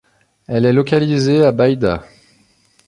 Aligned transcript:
Elle 0.47 0.65
est 0.65 0.73
localisée 0.73 1.43
à 1.43 1.51
Bayda. 1.51 2.03